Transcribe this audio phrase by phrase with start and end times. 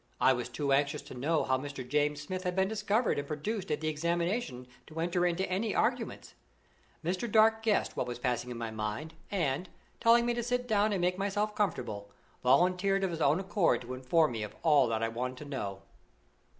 [0.19, 1.87] I was too anxious to know how Mr.
[1.87, 6.33] James Smith had been discovered and produced at the examination to enter into any arguments.
[7.05, 7.31] Mr.
[7.31, 9.69] Dark guessed what was passing in my mind, and,
[9.99, 12.09] telling me to sit down and make myself comfortable,
[12.41, 15.83] volunteered of his own accord to inform me of all that I wanted to know.